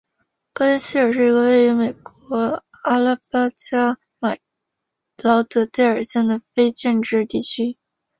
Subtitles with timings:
[0.51, 3.49] 格林希尔是一个位于美国阿拉巴
[4.19, 4.41] 马州
[5.29, 7.77] 劳德代尔县的非建制地区。